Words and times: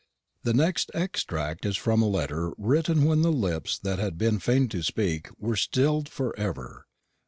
The 0.41 0.55
next 0.55 0.89
extract 0.95 1.63
is 1.63 1.77
from 1.77 2.01
a 2.01 2.07
letter 2.09 2.53
written 2.57 3.03
when 3.05 3.21
the 3.21 3.31
lips 3.31 3.77
that 3.77 3.99
had 3.99 4.17
been 4.17 4.39
fain 4.39 4.67
to 4.69 4.81
speak 4.81 5.27
were 5.37 5.55
stilled 5.55 6.09
for 6.09 6.35
ever. 6.39 6.87